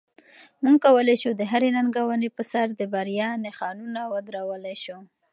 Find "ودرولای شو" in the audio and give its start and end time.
4.13-4.97